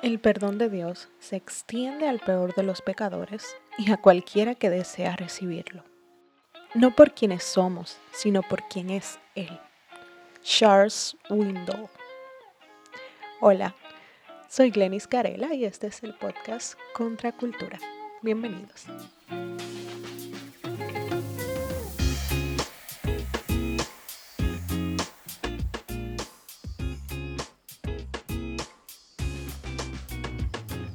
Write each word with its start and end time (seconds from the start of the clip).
El 0.00 0.20
perdón 0.20 0.58
de 0.58 0.68
Dios 0.68 1.08
se 1.18 1.34
extiende 1.34 2.06
al 2.06 2.20
peor 2.20 2.54
de 2.54 2.62
los 2.62 2.82
pecadores 2.82 3.56
y 3.76 3.90
a 3.90 3.96
cualquiera 3.96 4.54
que 4.54 4.70
desea 4.70 5.16
recibirlo. 5.16 5.82
No 6.74 6.94
por 6.94 7.14
quienes 7.14 7.42
somos, 7.42 7.98
sino 8.12 8.42
por 8.42 8.62
quien 8.68 8.90
es 8.90 9.18
Él. 9.34 9.58
Charles 10.40 11.16
Windle. 11.28 11.88
Hola, 13.40 13.74
soy 14.48 14.70
Glenis 14.70 15.08
Carela 15.08 15.52
y 15.52 15.64
este 15.64 15.88
es 15.88 16.04
el 16.04 16.14
podcast 16.14 16.78
Contra 16.94 17.32
Cultura. 17.32 17.80
Bienvenidos. 18.22 18.86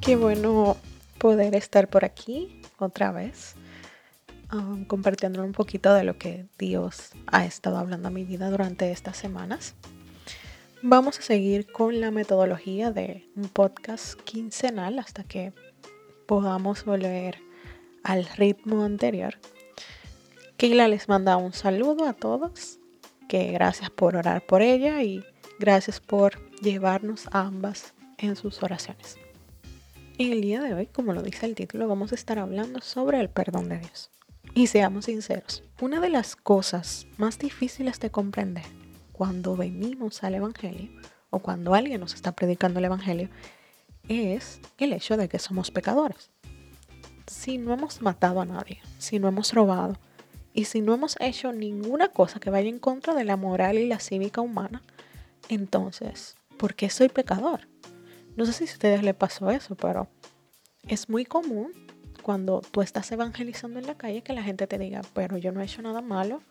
Qué 0.04 0.16
bueno 0.16 0.76
poder 1.16 1.54
estar 1.54 1.88
por 1.88 2.04
aquí 2.04 2.60
otra 2.78 3.10
vez, 3.10 3.54
um, 4.52 4.84
compartiendo 4.84 5.42
un 5.42 5.52
poquito 5.52 5.94
de 5.94 6.04
lo 6.04 6.18
que 6.18 6.44
Dios 6.58 7.12
ha 7.26 7.46
estado 7.46 7.78
hablando 7.78 8.08
a 8.08 8.10
mi 8.10 8.22
vida 8.22 8.50
durante 8.50 8.92
estas 8.92 9.16
semanas. 9.16 9.74
Vamos 10.82 11.18
a 11.18 11.22
seguir 11.22 11.72
con 11.72 12.02
la 12.02 12.10
metodología 12.10 12.90
de 12.90 13.26
un 13.34 13.48
podcast 13.48 14.20
quincenal 14.20 14.98
hasta 14.98 15.24
que 15.24 15.54
podamos 16.26 16.84
volver 16.84 17.38
al 18.02 18.26
ritmo 18.26 18.84
anterior. 18.84 19.38
Keila 20.58 20.86
les 20.86 21.08
manda 21.08 21.38
un 21.38 21.54
saludo 21.54 22.06
a 22.06 22.12
todos, 22.12 22.78
que 23.26 23.52
gracias 23.52 23.88
por 23.88 24.16
orar 24.16 24.44
por 24.44 24.60
ella 24.60 25.02
y 25.02 25.24
gracias 25.58 26.00
por 26.00 26.52
llevarnos 26.60 27.26
a 27.32 27.40
ambas 27.40 27.94
en 28.18 28.36
sus 28.36 28.62
oraciones. 28.62 29.23
El 30.16 30.42
día 30.42 30.60
de 30.60 30.74
hoy, 30.74 30.86
como 30.86 31.12
lo 31.12 31.22
dice 31.22 31.44
el 31.44 31.56
título, 31.56 31.88
vamos 31.88 32.12
a 32.12 32.14
estar 32.14 32.38
hablando 32.38 32.80
sobre 32.80 33.18
el 33.18 33.28
perdón 33.28 33.68
de 33.68 33.78
Dios. 33.78 34.12
Y 34.54 34.68
seamos 34.68 35.06
sinceros, 35.06 35.64
una 35.80 35.98
de 35.98 36.08
las 36.08 36.36
cosas 36.36 37.08
más 37.16 37.36
difíciles 37.36 37.98
de 37.98 38.10
comprender 38.10 38.62
cuando 39.12 39.56
venimos 39.56 40.22
al 40.22 40.36
Evangelio 40.36 40.88
o 41.30 41.40
cuando 41.40 41.74
alguien 41.74 42.00
nos 42.00 42.14
está 42.14 42.30
predicando 42.30 42.78
el 42.78 42.84
Evangelio 42.84 43.28
es 44.08 44.60
el 44.78 44.92
hecho 44.92 45.16
de 45.16 45.28
que 45.28 45.40
somos 45.40 45.72
pecadores. 45.72 46.30
Si 47.26 47.58
no 47.58 47.72
hemos 47.72 48.00
matado 48.00 48.40
a 48.40 48.46
nadie, 48.46 48.80
si 48.98 49.18
no 49.18 49.26
hemos 49.26 49.52
robado 49.52 49.98
y 50.52 50.66
si 50.66 50.80
no 50.80 50.94
hemos 50.94 51.16
hecho 51.18 51.52
ninguna 51.52 52.10
cosa 52.10 52.38
que 52.38 52.50
vaya 52.50 52.68
en 52.68 52.78
contra 52.78 53.14
de 53.14 53.24
la 53.24 53.36
moral 53.36 53.78
y 53.78 53.88
la 53.88 53.98
cívica 53.98 54.40
humana, 54.40 54.80
entonces, 55.48 56.36
¿por 56.56 56.76
qué 56.76 56.88
soy 56.88 57.08
pecador? 57.08 57.66
No 58.36 58.46
sé 58.46 58.52
si 58.52 58.64
a 58.64 58.66
ustedes 58.66 59.02
les 59.02 59.14
pasó 59.14 59.50
eso, 59.50 59.74
pero 59.76 60.08
es 60.88 61.08
muy 61.08 61.24
común 61.24 61.72
cuando 62.22 62.60
tú 62.70 62.80
estás 62.80 63.10
evangelizando 63.12 63.78
en 63.78 63.86
la 63.86 63.96
calle 63.96 64.22
que 64.22 64.32
la 64.32 64.42
gente 64.42 64.66
te 64.66 64.78
diga, 64.78 65.02
pero 65.12 65.36
yo 65.36 65.52
no 65.52 65.60
he 65.60 65.64
hecho 65.64 65.82
nada 65.82 66.00
malo 66.00 66.42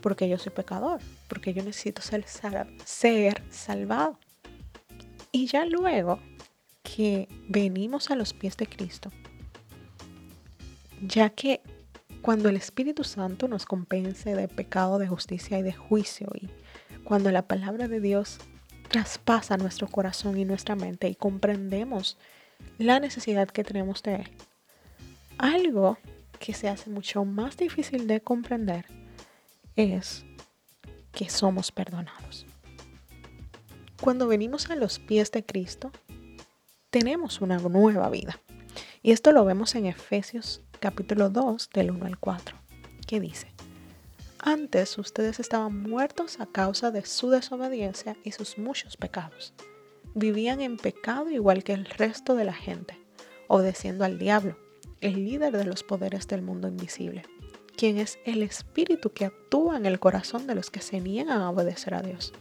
porque 0.00 0.28
yo 0.28 0.38
soy 0.38 0.52
pecador, 0.52 1.00
porque 1.28 1.52
yo 1.52 1.62
necesito 1.62 2.02
ser, 2.02 2.24
ser 2.84 3.42
salvado. 3.50 4.18
Y 5.30 5.46
ya 5.46 5.66
luego 5.66 6.18
que 6.82 7.28
venimos 7.48 8.10
a 8.10 8.16
los 8.16 8.32
pies 8.32 8.56
de 8.56 8.66
Cristo, 8.66 9.12
ya 11.02 11.30
que 11.30 11.60
cuando 12.22 12.48
el 12.48 12.56
Espíritu 12.56 13.04
Santo 13.04 13.46
nos 13.46 13.66
compense 13.66 14.34
de 14.34 14.48
pecado, 14.48 14.98
de 14.98 15.06
justicia 15.06 15.58
y 15.58 15.62
de 15.62 15.72
juicio, 15.72 16.28
y 16.34 16.48
cuando 17.04 17.30
la 17.30 17.46
palabra 17.46 17.88
de 17.88 18.00
Dios 18.00 18.38
traspasa 18.90 19.56
nuestro 19.56 19.86
corazón 19.86 20.36
y 20.36 20.44
nuestra 20.44 20.74
mente 20.74 21.08
y 21.08 21.14
comprendemos 21.14 22.18
la 22.76 22.98
necesidad 22.98 23.48
que 23.48 23.62
tenemos 23.62 24.02
de 24.02 24.16
Él. 24.16 24.30
Algo 25.38 25.96
que 26.40 26.52
se 26.54 26.68
hace 26.68 26.90
mucho 26.90 27.24
más 27.24 27.56
difícil 27.56 28.06
de 28.08 28.20
comprender 28.20 28.86
es 29.76 30.24
que 31.12 31.30
somos 31.30 31.70
perdonados. 31.70 32.46
Cuando 34.02 34.26
venimos 34.26 34.70
a 34.70 34.74
los 34.74 34.98
pies 34.98 35.30
de 35.30 35.44
Cristo, 35.44 35.92
tenemos 36.90 37.40
una 37.40 37.58
nueva 37.58 38.10
vida. 38.10 38.40
Y 39.02 39.12
esto 39.12 39.30
lo 39.30 39.44
vemos 39.44 39.74
en 39.76 39.86
Efesios 39.86 40.62
capítulo 40.80 41.30
2 41.30 41.70
del 41.72 41.92
1 41.92 42.06
al 42.06 42.18
4, 42.18 42.56
que 43.06 43.20
dice, 43.20 43.52
antes 44.42 44.98
ustedes 44.98 45.40
estaban 45.40 45.82
muertos 45.82 46.40
a 46.40 46.46
causa 46.46 46.90
de 46.90 47.04
su 47.04 47.30
desobediencia 47.30 48.16
y 48.24 48.32
sus 48.32 48.58
muchos 48.58 48.96
pecados. 48.96 49.54
Vivían 50.14 50.60
en 50.60 50.76
pecado 50.76 51.30
igual 51.30 51.62
que 51.62 51.72
el 51.72 51.84
resto 51.84 52.34
de 52.34 52.44
la 52.44 52.54
gente, 52.54 53.00
obedeciendo 53.48 54.04
al 54.04 54.18
diablo, 54.18 54.58
el 55.00 55.24
líder 55.24 55.56
de 55.56 55.64
los 55.64 55.82
poderes 55.82 56.26
del 56.28 56.42
mundo 56.42 56.68
invisible, 56.68 57.22
quien 57.76 57.98
es 57.98 58.18
el 58.24 58.42
espíritu 58.42 59.12
que 59.12 59.26
actúa 59.26 59.76
en 59.76 59.86
el 59.86 59.98
corazón 60.00 60.46
de 60.46 60.54
los 60.54 60.70
que 60.70 60.80
se 60.80 61.00
niegan 61.00 61.40
a 61.40 61.50
obedecer 61.50 61.94
a 61.94 62.02
Dios. 62.02 62.32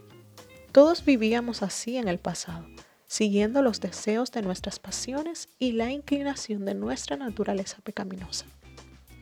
Todos 0.72 1.06
vivíamos 1.06 1.64
así 1.64 1.98
en 1.98 2.08
el 2.08 2.20
pasado, 2.20 2.66
siguiendo 3.08 3.62
los 3.62 3.80
deseos 3.80 4.32
de 4.32 4.42
nuestras 4.42 4.80
pasiones 4.80 5.50
y 5.58 5.72
la 5.72 5.92
inclinación 5.92 6.66
de 6.66 6.76
nuestra 6.76 7.18
naturaleza 7.18 7.78
pecaminosa. 7.84 8.46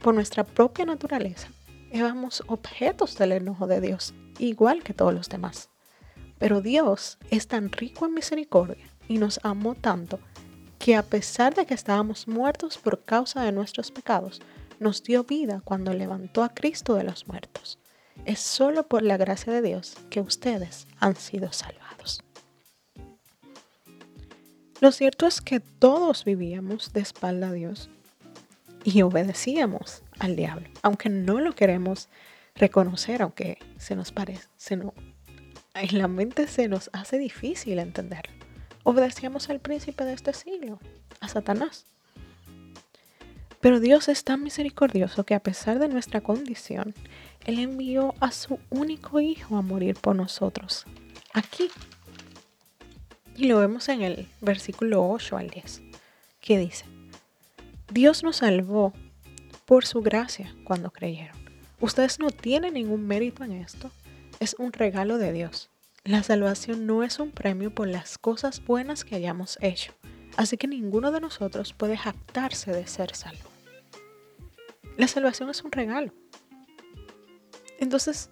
Por 0.01 0.13
nuestra 0.13 0.43
propia 0.43 0.85
naturaleza, 0.85 1.49
éramos 1.91 2.43
objetos 2.47 3.17
del 3.17 3.31
enojo 3.33 3.67
de 3.67 3.81
Dios, 3.81 4.13
igual 4.39 4.83
que 4.83 4.93
todos 4.93 5.13
los 5.13 5.29
demás. 5.29 5.69
Pero 6.39 6.61
Dios 6.61 7.17
es 7.31 7.47
tan 7.47 7.71
rico 7.71 8.05
en 8.05 8.13
misericordia 8.13 8.91
y 9.07 9.17
nos 9.17 9.39
amó 9.43 9.75
tanto 9.75 10.19
que 10.79 10.95
a 10.95 11.03
pesar 11.03 11.55
de 11.55 11.65
que 11.65 11.73
estábamos 11.73 12.27
muertos 12.27 12.77
por 12.77 13.03
causa 13.03 13.41
de 13.43 13.51
nuestros 13.51 13.91
pecados, 13.91 14.41
nos 14.79 15.03
dio 15.03 15.23
vida 15.23 15.61
cuando 15.63 15.93
levantó 15.93 16.43
a 16.43 16.53
Cristo 16.53 16.93
de 16.93 17.03
los 17.03 17.27
muertos. 17.27 17.79
Es 18.25 18.39
solo 18.39 18.87
por 18.87 19.01
la 19.03 19.17
gracia 19.17 19.53
de 19.53 19.61
Dios 19.61 19.95
que 20.09 20.21
ustedes 20.21 20.87
han 20.99 21.15
sido 21.15 21.51
salvados. 21.51 22.21
Lo 24.79 24.91
cierto 24.91 25.25
es 25.25 25.41
que 25.41 25.59
todos 25.59 26.23
vivíamos 26.23 26.93
de 26.93 27.01
espalda 27.01 27.47
a 27.47 27.51
Dios 27.51 27.89
y 28.83 29.01
obedecíamos 29.01 30.03
al 30.19 30.35
diablo, 30.35 30.69
aunque 30.81 31.09
no 31.09 31.39
lo 31.39 31.53
queremos 31.53 32.09
reconocer, 32.55 33.21
aunque 33.21 33.57
se 33.77 33.95
nos 33.95 34.11
parece, 34.11 34.47
se 34.57 34.75
en 34.75 35.97
la 35.97 36.07
mente 36.07 36.47
se 36.47 36.67
nos 36.67 36.89
hace 36.93 37.17
difícil 37.17 37.79
entenderlo. 37.79 38.33
Obedecíamos 38.83 39.49
al 39.49 39.59
príncipe 39.59 40.05
de 40.05 40.13
este 40.13 40.33
siglo, 40.33 40.79
a 41.19 41.27
Satanás. 41.27 41.85
Pero 43.59 43.79
Dios 43.79 44.07
es 44.07 44.23
tan 44.23 44.43
misericordioso 44.43 45.25
que 45.25 45.35
a 45.35 45.41
pesar 45.41 45.79
de 45.79 45.87
nuestra 45.87 46.21
condición, 46.21 46.93
Él 47.45 47.59
envió 47.59 48.15
a 48.19 48.31
su 48.31 48.59
único 48.69 49.19
hijo 49.19 49.57
a 49.57 49.61
morir 49.61 49.95
por 49.95 50.15
nosotros, 50.15 50.85
aquí. 51.33 51.69
Y 53.35 53.47
lo 53.47 53.59
vemos 53.59 53.89
en 53.89 54.01
el 54.01 54.27
versículo 54.41 55.07
8 55.09 55.37
al 55.37 55.49
10, 55.49 55.81
que 56.39 56.57
dice, 56.57 56.85
Dios 57.91 58.23
nos 58.23 58.37
salvó 58.37 58.93
por 59.67 59.85
su 59.85 60.01
gracia 60.01 60.55
cuando 60.63 60.91
creyeron. 60.91 61.35
Ustedes 61.81 62.19
no 62.19 62.29
tienen 62.29 62.75
ningún 62.75 63.05
mérito 63.05 63.43
en 63.43 63.51
esto. 63.51 63.91
Es 64.39 64.55
un 64.57 64.71
regalo 64.71 65.17
de 65.17 65.33
Dios. 65.33 65.69
La 66.05 66.23
salvación 66.23 66.87
no 66.87 67.03
es 67.03 67.19
un 67.19 67.31
premio 67.31 67.75
por 67.75 67.89
las 67.89 68.17
cosas 68.17 68.65
buenas 68.65 69.03
que 69.03 69.15
hayamos 69.15 69.57
hecho. 69.61 69.91
Así 70.37 70.55
que 70.55 70.67
ninguno 70.67 71.11
de 71.11 71.19
nosotros 71.19 71.73
puede 71.73 71.97
jactarse 71.97 72.71
de 72.71 72.87
ser 72.87 73.13
salvo. 73.13 73.49
La 74.95 75.09
salvación 75.09 75.49
es 75.49 75.61
un 75.61 75.71
regalo. 75.73 76.13
Entonces, 77.77 78.29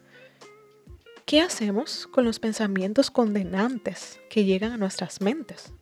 ¿qué 1.25 1.41
hacemos 1.41 2.07
con 2.07 2.23
los 2.23 2.40
pensamientos 2.40 3.12
condenantes 3.12 4.22
que 4.29 4.46
llegan 4.46 4.72
a 4.72 4.78
nuestras 4.78 5.19
mentes? 5.19 5.73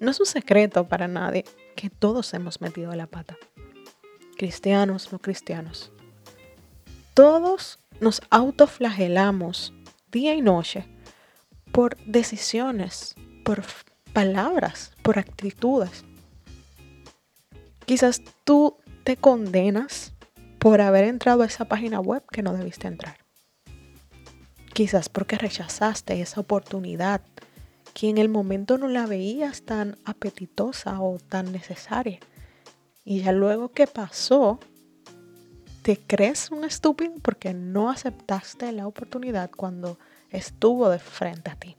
No 0.00 0.10
es 0.10 0.18
un 0.18 0.26
secreto 0.26 0.88
para 0.88 1.06
nadie 1.06 1.44
que 1.76 1.90
todos 1.90 2.32
hemos 2.32 2.62
metido 2.62 2.94
la 2.94 3.06
pata 3.06 3.36
cristianos, 4.40 5.12
no 5.12 5.18
cristianos. 5.18 5.92
Todos 7.12 7.78
nos 8.00 8.22
autoflagelamos 8.30 9.74
día 10.10 10.32
y 10.32 10.40
noche 10.40 10.86
por 11.72 11.98
decisiones, 12.06 13.16
por 13.44 13.62
palabras, 14.14 14.94
por 15.02 15.18
actitudes. 15.18 16.06
Quizás 17.84 18.22
tú 18.44 18.78
te 19.04 19.18
condenas 19.18 20.14
por 20.58 20.80
haber 20.80 21.04
entrado 21.04 21.42
a 21.42 21.46
esa 21.46 21.66
página 21.66 22.00
web 22.00 22.22
que 22.32 22.42
no 22.42 22.54
debiste 22.54 22.88
entrar. 22.88 23.18
Quizás 24.72 25.10
porque 25.10 25.36
rechazaste 25.36 26.18
esa 26.22 26.40
oportunidad 26.40 27.20
que 27.92 28.08
en 28.08 28.16
el 28.16 28.30
momento 28.30 28.78
no 28.78 28.88
la 28.88 29.04
veías 29.04 29.64
tan 29.64 29.98
apetitosa 30.06 30.98
o 30.98 31.18
tan 31.18 31.52
necesaria. 31.52 32.20
Y 33.10 33.22
ya 33.22 33.32
luego 33.32 33.72
que 33.72 33.88
pasó, 33.88 34.60
te 35.82 35.98
crees 35.98 36.52
un 36.52 36.62
estúpido 36.62 37.12
porque 37.20 37.52
no 37.52 37.90
aceptaste 37.90 38.70
la 38.70 38.86
oportunidad 38.86 39.50
cuando 39.50 39.98
estuvo 40.30 40.88
de 40.88 41.00
frente 41.00 41.50
a 41.50 41.56
ti. 41.56 41.76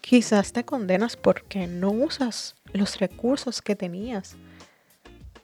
Quizás 0.00 0.54
te 0.54 0.64
condenas 0.64 1.18
porque 1.18 1.66
no 1.66 1.90
usas 1.90 2.54
los 2.72 2.98
recursos 2.98 3.60
que 3.60 3.76
tenías 3.76 4.34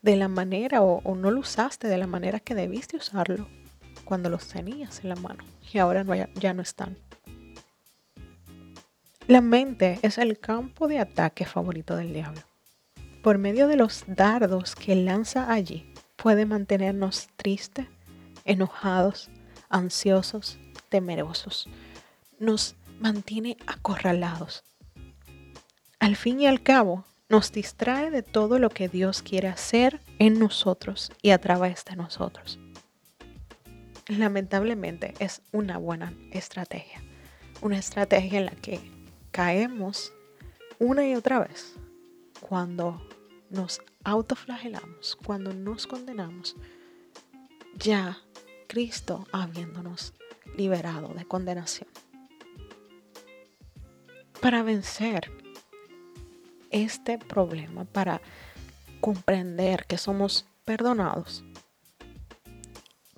de 0.01 0.17
la 0.17 0.29
manera 0.29 0.81
o, 0.81 1.15
no 1.15 1.31
lo 1.31 1.41
usaste 1.41 1.87
de 1.87 1.99
la 1.99 2.07
manera 2.07 2.41
que 2.41 2.55
debiste 2.55 2.97
usarlo 2.97 3.49
cuando 4.07 4.31
los 4.31 4.49
tenías 4.49 5.01
en 5.03 5.11
la 5.11 5.17
mano 5.17 5.45
y 5.75 5.77
ahora 5.77 6.07
ya 6.37 6.55
no 6.55 6.63
están. 6.63 6.97
La 9.27 9.43
mente 9.43 9.99
es 10.01 10.17
el 10.17 10.39
campo 10.39 10.89
de 10.89 11.01
ataque 11.01 11.45
favorito 11.45 11.97
del 11.97 12.15
diablo. 12.15 12.50
Por 13.23 13.37
medio 13.37 13.69
de 13.69 13.77
los 13.77 14.05
dardos 14.07 14.75
que 14.75 14.97
lanza 14.97 15.53
allí, 15.53 15.93
puede 16.17 16.47
mantenernos 16.47 17.29
tristes, 17.37 17.87
enojados, 18.47 19.29
ansiosos, 19.69 20.59
temerosos. 20.89 21.69
Nos 22.39 22.77
mantiene 22.99 23.59
acorralados. 23.67 24.65
Al 25.99 26.17
fin 26.17 26.41
y 26.41 26.47
al 26.47 26.63
cabo, 26.63 27.05
nos 27.29 27.53
distrae 27.53 28.11
de 28.11 28.23
todo 28.23 28.59
lo 28.59 28.71
que 28.71 28.89
Dios 28.89 29.21
quiere 29.21 29.49
hacer 29.49 30.01
en 30.19 30.39
nosotros 30.39 31.13
y 31.21 31.31
a 31.31 31.39
través 31.39 31.85
de 31.85 31.97
nosotros. 31.97 32.59
Lamentablemente 34.09 35.13
es 35.19 35.43
una 35.53 35.77
buena 35.77 36.15
estrategia, 36.33 37.03
una 37.61 37.77
estrategia 37.77 38.39
en 38.39 38.47
la 38.47 38.53
que 38.53 38.81
caemos 39.31 40.13
una 40.79 41.07
y 41.07 41.15
otra 41.15 41.39
vez 41.41 41.75
cuando 42.41 43.01
nos 43.51 43.81
autoflagelamos, 44.05 45.17
cuando 45.25 45.53
nos 45.53 45.87
condenamos, 45.87 46.57
ya 47.77 48.19
Cristo 48.67 49.27
habiéndonos 49.33 50.15
liberado 50.57 51.09
de 51.15 51.25
condenación. 51.25 51.89
Para 54.41 54.63
vencer 54.63 55.31
este 56.71 57.19
problema, 57.19 57.85
para 57.85 58.21
comprender 59.01 59.87
que 59.87 59.99
somos 59.99 60.47
perdonados, 60.65 61.45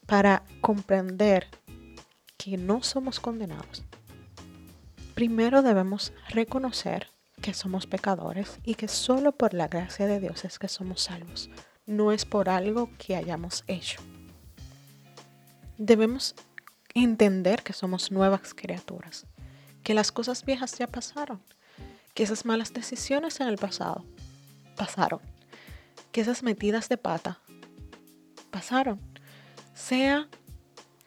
para 0.07 0.43
comprender 0.61 1.49
que 2.39 2.57
no 2.57 2.83
somos 2.83 3.21
condenados, 3.21 3.85
primero 5.15 5.63
debemos 5.63 6.13
reconocer 6.29 7.12
que 7.43 7.53
somos 7.53 7.87
pecadores 7.87 8.59
y 8.65 8.77
que 8.77 8.89
solo 8.89 9.33
por 9.33 9.53
la 9.53 9.69
gracia 9.69 10.07
de 10.07 10.21
Dios 10.21 10.45
es 10.45 10.59
que 10.59 10.69
somos 10.69 11.03
salvos, 11.03 11.51
no 11.85 12.13
es 12.13 12.25
por 12.25 12.49
algo 12.49 12.89
que 12.97 13.17
hayamos 13.17 13.65
hecho. 13.67 14.01
Debemos 15.77 16.35
entender 16.95 17.63
que 17.63 17.73
somos 17.73 18.13
nuevas 18.13 18.55
criaturas, 18.55 19.27
que 19.83 19.93
las 19.93 20.13
cosas 20.13 20.45
viejas 20.45 20.79
ya 20.79 20.87
pasaron, 20.87 21.43
que 22.15 22.23
esas 22.23 22.45
malas 22.45 22.73
decisiones 22.73 23.41
en 23.41 23.49
el 23.49 23.59
pasado 23.59 24.05
pasaron, 24.77 25.21
que 26.13 26.21
esas 26.21 26.43
metidas 26.43 26.89
de 26.89 26.97
pata 26.97 27.41
pasaron, 28.51 29.01
sea 29.75 30.29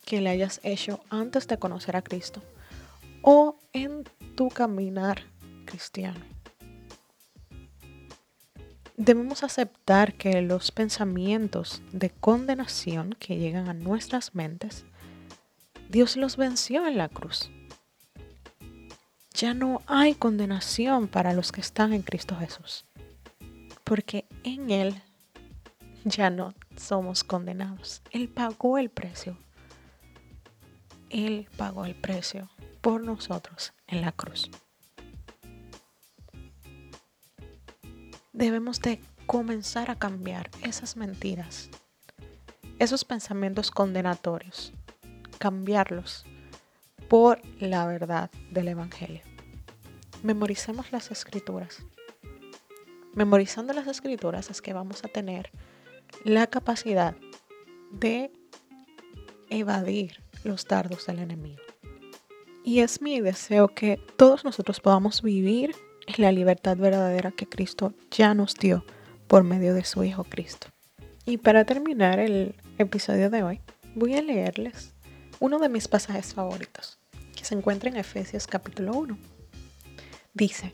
que 0.03 0.19
le 0.19 0.29
hayas 0.29 0.59
hecho 0.63 0.99
antes 1.09 1.47
de 1.47 1.57
conocer 1.57 1.95
a 1.95 2.01
Cristo 2.01 2.43
o 3.21 3.57
en 3.73 4.03
tu 4.35 4.49
caminar 4.49 5.23
cristiano. 5.75 6.22
Debemos 8.95 9.44
aceptar 9.44 10.13
que 10.13 10.42
los 10.42 10.72
pensamientos 10.72 11.81
de 11.92 12.12
condenación 12.12 13.13
que 13.19 13.38
llegan 13.38 13.68
a 13.68 13.74
nuestras 13.74 14.36
mentes, 14.36 14.86
Dios 15.89 16.16
los 16.16 16.38
venció 16.38 16.88
en 16.88 16.98
la 16.98 17.10
cruz. 17.10 17.50
Ya 19.33 19.54
no 19.54 19.81
hay 19.86 20.16
condenación 20.16 21.10
para 21.10 21.33
los 21.33 21.51
que 21.51 21.60
están 21.60 21.92
en 21.92 22.04
Cristo 22.04 22.38
Jesús, 22.38 22.86
porque 23.83 24.24
en 24.45 24.72
Él 24.72 25.01
ya 26.06 26.30
no 26.30 26.54
somos 26.77 27.25
condenados. 27.25 28.01
Él 28.12 28.30
pagó 28.30 28.77
el 28.77 28.89
precio. 28.89 29.38
Él 31.10 31.50
pagó 31.57 31.83
el 31.83 31.95
precio 31.95 32.50
por 32.80 33.04
nosotros 33.04 33.74
en 33.88 34.00
la 34.00 34.13
cruz. 34.13 34.50
Debemos 38.35 38.81
de 38.81 38.99
comenzar 39.27 39.89
a 39.89 39.95
cambiar 39.95 40.49
esas 40.61 40.97
mentiras, 40.97 41.69
esos 42.79 43.05
pensamientos 43.05 43.71
condenatorios, 43.71 44.73
cambiarlos 45.39 46.25
por 47.07 47.41
la 47.61 47.87
verdad 47.87 48.29
del 48.51 48.67
Evangelio. 48.67 49.21
Memoricemos 50.21 50.91
las 50.91 51.11
escrituras. 51.11 51.85
Memorizando 53.13 53.71
las 53.71 53.87
escrituras 53.87 54.49
es 54.49 54.61
que 54.61 54.73
vamos 54.73 55.05
a 55.05 55.07
tener 55.07 55.49
la 56.25 56.47
capacidad 56.47 57.15
de 57.89 58.33
evadir 59.49 60.21
los 60.43 60.65
dardos 60.67 61.05
del 61.05 61.19
enemigo. 61.19 61.61
Y 62.65 62.79
es 62.79 63.01
mi 63.01 63.21
deseo 63.21 63.69
que 63.69 63.97
todos 64.17 64.43
nosotros 64.43 64.81
podamos 64.81 65.21
vivir 65.21 65.73
en 66.07 66.23
la 66.23 66.31
libertad 66.31 66.77
verdadera 66.77 67.31
que 67.31 67.47
Cristo 67.47 67.93
ya 68.11 68.33
nos 68.33 68.55
dio 68.55 68.85
por 69.27 69.43
medio 69.43 69.73
de 69.73 69.83
su 69.83 70.03
Hijo 70.03 70.23
Cristo. 70.23 70.67
Y 71.25 71.37
para 71.37 71.65
terminar 71.65 72.19
el 72.19 72.55
episodio 72.77 73.29
de 73.29 73.43
hoy, 73.43 73.61
voy 73.95 74.15
a 74.15 74.21
leerles 74.21 74.93
uno 75.39 75.59
de 75.59 75.69
mis 75.69 75.87
pasajes 75.87 76.33
favoritos, 76.33 76.99
que 77.35 77.45
se 77.45 77.55
encuentra 77.55 77.89
en 77.89 77.97
Efesios 77.97 78.47
capítulo 78.47 78.93
1. 78.93 79.17
Dice, 80.33 80.73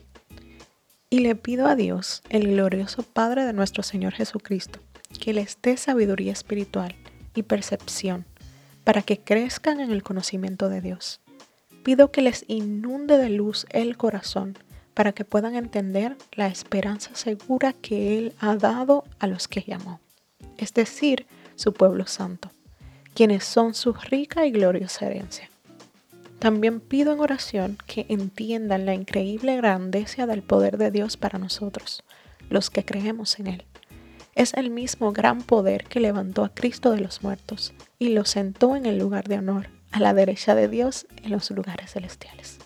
y 1.10 1.20
le 1.20 1.34
pido 1.34 1.66
a 1.66 1.76
Dios, 1.76 2.22
el 2.28 2.48
glorioso 2.48 3.02
Padre 3.02 3.44
de 3.44 3.52
nuestro 3.52 3.82
Señor 3.82 4.12
Jesucristo, 4.12 4.80
que 5.20 5.32
les 5.32 5.58
dé 5.62 5.76
sabiduría 5.76 6.32
espiritual 6.32 6.94
y 7.34 7.42
percepción 7.42 8.26
para 8.84 9.02
que 9.02 9.20
crezcan 9.20 9.80
en 9.80 9.92
el 9.92 10.02
conocimiento 10.02 10.68
de 10.68 10.80
Dios 10.80 11.22
pido 11.82 12.10
que 12.10 12.22
les 12.22 12.44
inunde 12.48 13.18
de 13.18 13.28
luz 13.28 13.66
el 13.70 13.96
corazón 13.96 14.56
para 14.94 15.12
que 15.12 15.24
puedan 15.24 15.56
entender 15.56 16.16
la 16.32 16.48
esperanza 16.48 17.14
segura 17.14 17.72
que 17.72 18.18
Él 18.18 18.34
ha 18.38 18.56
dado 18.56 19.04
a 19.18 19.26
los 19.26 19.48
que 19.48 19.62
llamó, 19.62 20.00
es 20.58 20.74
decir, 20.74 21.26
su 21.56 21.72
pueblo 21.72 22.06
santo, 22.06 22.50
quienes 23.14 23.44
son 23.44 23.74
su 23.74 23.92
rica 23.92 24.46
y 24.46 24.50
gloriosa 24.50 25.06
herencia. 25.06 25.48
También 26.38 26.80
pido 26.80 27.12
en 27.12 27.20
oración 27.20 27.78
que 27.86 28.06
entiendan 28.08 28.84
la 28.84 28.94
increíble 28.94 29.56
grandeza 29.56 30.26
del 30.26 30.42
poder 30.42 30.76
de 30.76 30.90
Dios 30.90 31.16
para 31.16 31.38
nosotros, 31.38 32.02
los 32.50 32.68
que 32.68 32.84
creemos 32.84 33.38
en 33.38 33.46
Él. 33.46 33.64
Es 34.34 34.54
el 34.54 34.70
mismo 34.70 35.12
gran 35.12 35.42
poder 35.42 35.84
que 35.84 36.00
levantó 36.00 36.42
a 36.42 36.52
Cristo 36.52 36.90
de 36.90 37.00
los 37.00 37.22
muertos 37.22 37.74
y 37.98 38.08
lo 38.08 38.24
sentó 38.24 38.76
en 38.76 38.86
el 38.86 38.98
lugar 38.98 39.28
de 39.28 39.38
honor 39.38 39.68
a 39.92 40.00
la 40.00 40.14
derecha 40.14 40.54
de 40.54 40.68
Dios 40.68 41.06
en 41.22 41.30
los 41.30 41.50
lugares 41.50 41.92
celestiales. 41.92 42.58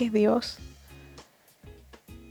Que 0.00 0.08
Dios 0.08 0.56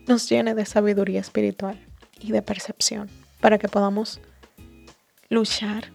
nos 0.07 0.27
llene 0.27 0.55
de 0.55 0.65
sabiduría 0.65 1.19
espiritual 1.19 1.79
y 2.19 2.31
de 2.31 2.41
percepción 2.41 3.11
para 3.41 3.59
que 3.59 3.69
podamos 3.69 4.19
luchar, 5.29 5.91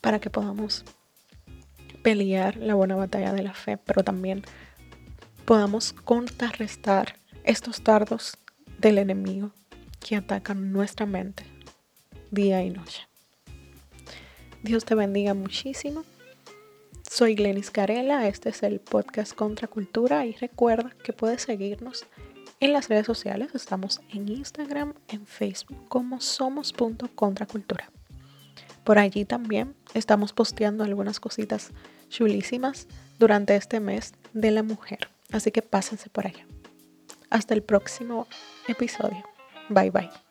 para 0.00 0.20
que 0.20 0.30
podamos 0.30 0.86
pelear 2.02 2.56
la 2.56 2.76
buena 2.76 2.96
batalla 2.96 3.34
de 3.34 3.42
la 3.42 3.52
fe, 3.52 3.76
pero 3.76 4.02
también 4.02 4.42
podamos 5.44 5.92
contrarrestar 5.92 7.18
estos 7.44 7.84
dardos 7.84 8.38
del 8.78 8.96
enemigo 8.96 9.50
que 10.00 10.16
atacan 10.16 10.72
nuestra 10.72 11.04
mente 11.04 11.44
día 12.30 12.62
y 12.62 12.70
noche. 12.70 13.06
Dios 14.62 14.86
te 14.86 14.94
bendiga 14.94 15.34
muchísimo. 15.34 16.04
Soy 17.10 17.34
Glenis 17.34 17.70
Carela, 17.70 18.28
este 18.28 18.50
es 18.50 18.62
el 18.62 18.80
podcast 18.80 19.34
Contra 19.34 19.66
Cultura 19.66 20.24
y 20.26 20.34
recuerda 20.34 20.90
que 21.02 21.12
puedes 21.12 21.42
seguirnos 21.42 22.06
en 22.60 22.72
las 22.72 22.88
redes 22.88 23.06
sociales. 23.06 23.54
Estamos 23.54 24.00
en 24.12 24.28
Instagram, 24.28 24.94
en 25.08 25.26
Facebook 25.26 25.88
como 25.88 26.20
somos.contracultura. 26.20 27.90
Por 28.84 28.98
allí 28.98 29.24
también 29.24 29.74
estamos 29.94 30.32
posteando 30.32 30.84
algunas 30.84 31.18
cositas 31.18 31.72
chulísimas 32.08 32.86
durante 33.18 33.56
este 33.56 33.80
mes 33.80 34.12
de 34.32 34.50
la 34.50 34.62
mujer. 34.62 35.08
Así 35.32 35.50
que 35.50 35.62
pásense 35.62 36.10
por 36.10 36.26
allá. 36.26 36.46
Hasta 37.30 37.54
el 37.54 37.62
próximo 37.62 38.26
episodio. 38.68 39.24
Bye 39.68 39.90
bye. 39.90 40.27